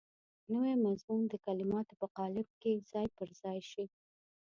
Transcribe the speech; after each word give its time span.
نوی 0.53 0.73
مضمون 0.85 1.21
د 1.27 1.33
کلماتو 1.45 1.93
په 2.01 2.07
قالب 2.17 2.47
کې 2.61 2.73
ځای 2.91 3.07
پر 3.17 3.29
ځای 3.41 3.59
شي. 3.71 3.85